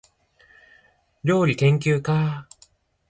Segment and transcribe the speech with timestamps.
[1.23, 2.47] りょうりけんきゅうか